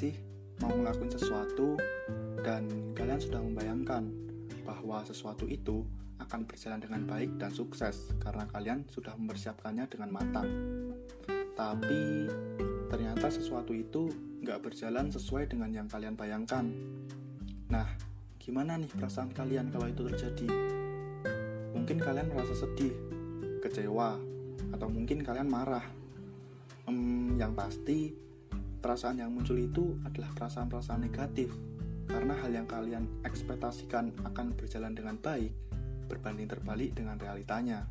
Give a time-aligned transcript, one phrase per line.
[0.00, 0.16] sih
[0.64, 1.76] mau ngelakuin sesuatu
[2.40, 2.64] dan
[2.96, 4.08] kalian sudah membayangkan
[4.64, 5.84] bahwa sesuatu itu
[6.24, 10.48] akan berjalan dengan baik dan sukses karena kalian sudah mempersiapkannya dengan matang.
[11.52, 12.32] Tapi
[12.88, 14.08] ternyata sesuatu itu
[14.40, 16.64] nggak berjalan sesuai dengan yang kalian bayangkan.
[17.68, 17.92] Nah,
[18.40, 20.48] gimana nih perasaan kalian kalau itu terjadi?
[21.76, 22.96] Mungkin kalian merasa sedih,
[23.60, 24.16] kecewa,
[24.72, 25.84] atau mungkin kalian marah.
[26.88, 28.29] Hmm, yang pasti,
[28.80, 31.52] perasaan yang muncul itu adalah perasaan-perasaan negatif.
[32.10, 35.54] Karena hal yang kalian ekspektasikan akan berjalan dengan baik
[36.10, 37.86] berbanding terbalik dengan realitanya.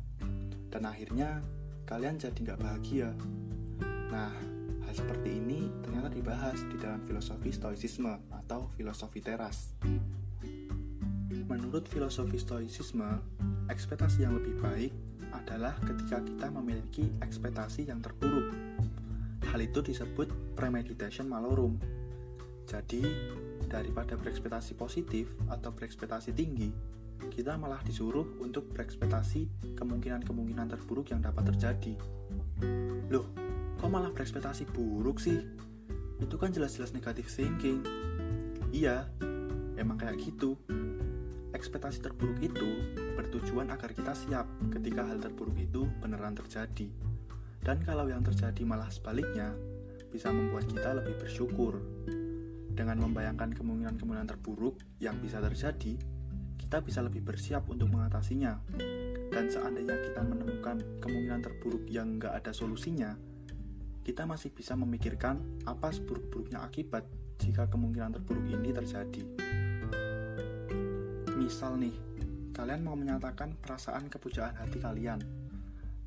[0.68, 1.40] Dan akhirnya
[1.88, 3.16] kalian jadi nggak bahagia.
[4.12, 4.30] Nah
[4.84, 9.72] hal seperti ini ternyata dibahas di dalam filosofi stoicisme atau filosofi teras.
[11.48, 13.08] Menurut filosofi stoicisme
[13.72, 14.92] ekspektasi yang lebih baik
[15.30, 18.50] adalah ketika kita memiliki ekspektasi yang terburuk
[19.50, 21.76] hal itu disebut premeditation malorum
[22.70, 23.02] jadi
[23.66, 26.70] daripada berekspektasi positif atau berekspektasi tinggi,
[27.34, 31.98] kita malah disuruh untuk berekspektasi kemungkinan-kemungkinan terburuk yang dapat terjadi.
[33.10, 33.26] Loh,
[33.74, 35.42] kok malah berekspektasi buruk sih?
[36.22, 37.82] Itu kan jelas-jelas negatif thinking.
[38.70, 39.10] Iya,
[39.74, 40.54] emang kayak gitu.
[41.50, 47.09] Ekspektasi terburuk itu bertujuan agar kita siap ketika hal terburuk itu beneran terjadi.
[47.60, 49.52] Dan kalau yang terjadi malah sebaliknya,
[50.10, 51.78] bisa membuat kita lebih bersyukur
[52.72, 56.00] dengan membayangkan kemungkinan-kemungkinan terburuk yang bisa terjadi,
[56.56, 58.58] kita bisa lebih bersiap untuk mengatasinya.
[59.30, 63.14] Dan seandainya kita menemukan kemungkinan terburuk yang nggak ada solusinya,
[64.02, 67.06] kita masih bisa memikirkan apa seburuk-buruknya akibat
[67.38, 69.22] jika kemungkinan terburuk ini terjadi.
[71.36, 71.94] Misal nih,
[72.56, 75.39] kalian mau menyatakan perasaan kepujaan hati kalian.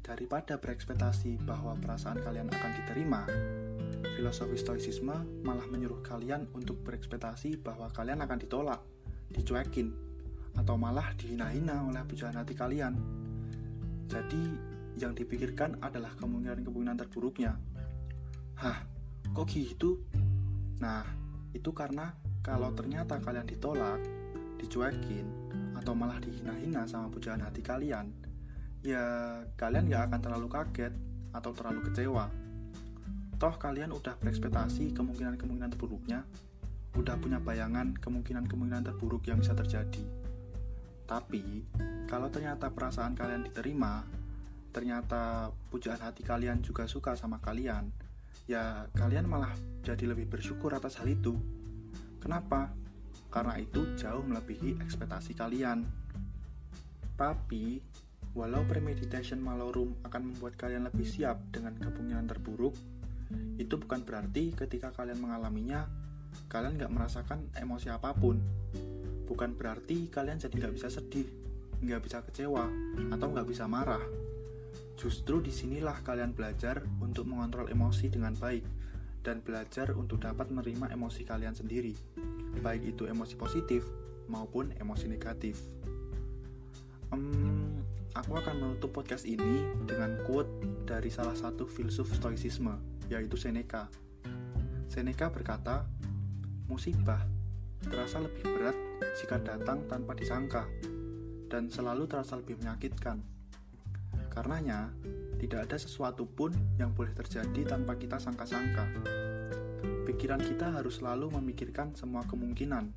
[0.03, 3.23] Daripada berekspektasi bahwa perasaan kalian akan diterima,
[4.19, 5.15] filosofi stoicisme
[5.47, 8.83] malah menyuruh kalian untuk berekspektasi bahwa kalian akan ditolak,
[9.31, 9.95] dicuekin,
[10.59, 12.99] atau malah dihina-hina oleh pujaan hati kalian.
[14.11, 14.43] Jadi,
[14.99, 17.55] yang dipikirkan adalah kemungkinan-kemungkinan terburuknya.
[18.59, 18.83] Hah,
[19.31, 20.03] kok gitu?
[20.83, 21.07] Nah,
[21.55, 22.11] itu karena
[22.43, 24.03] kalau ternyata kalian ditolak,
[24.59, 25.31] dicuekin,
[25.79, 28.11] atau malah dihina-hina sama pujaan hati kalian,
[28.83, 30.93] ya kalian gak akan terlalu kaget
[31.33, 32.27] atau terlalu kecewa
[33.43, 36.23] Toh kalian udah berekspektasi kemungkinan-kemungkinan terburuknya,
[36.95, 39.99] udah punya bayangan kemungkinan-kemungkinan terburuk yang bisa terjadi.
[41.03, 41.67] Tapi,
[42.07, 44.07] kalau ternyata perasaan kalian diterima,
[44.71, 47.91] ternyata pujaan hati kalian juga suka sama kalian,
[48.47, 49.51] ya kalian malah
[49.83, 51.35] jadi lebih bersyukur atas hal itu.
[52.23, 52.71] Kenapa?
[53.27, 55.83] Karena itu jauh melebihi ekspektasi kalian.
[57.19, 57.83] Tapi,
[58.33, 62.73] walau premeditation malorum akan membuat kalian lebih siap dengan kemungkinan terburuk,
[63.61, 65.85] itu bukan berarti ketika kalian mengalaminya,
[66.49, 68.41] kalian nggak merasakan emosi apa pun.
[69.29, 71.29] Bukan berarti kalian jadi nggak bisa sedih,
[71.85, 72.65] nggak bisa kecewa,
[73.13, 74.01] atau nggak bisa marah.
[74.97, 78.65] Justru di sinilah kalian belajar untuk mengontrol emosi dengan baik
[79.21, 81.93] dan belajar untuk dapat menerima emosi kalian sendiri,
[82.59, 83.85] baik itu emosi positif
[84.25, 85.61] maupun emosi negatif.
[88.23, 90.47] Aku akan menutup podcast ini dengan quote
[90.87, 92.71] dari salah satu filsuf stoicisme,
[93.11, 93.91] yaitu Seneca.
[94.87, 95.83] Seneca berkata,
[96.71, 97.19] musibah
[97.83, 98.79] terasa lebih berat
[99.19, 100.63] jika datang tanpa disangka
[101.51, 103.19] dan selalu terasa lebih menyakitkan.
[104.31, 104.95] Karenanya,
[105.43, 108.87] tidak ada sesuatu pun yang boleh terjadi tanpa kita sangka-sangka.
[110.07, 112.87] Pikiran kita harus selalu memikirkan semua kemungkinan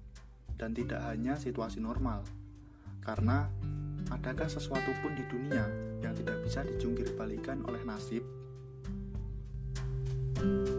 [0.55, 2.23] dan tidak hanya situasi normal.
[3.03, 3.51] Karena
[4.15, 5.67] Adakah sesuatu pun di dunia
[6.03, 8.23] yang tidak bisa dijungkir balikan oleh nasib?
[10.37, 10.76] thank you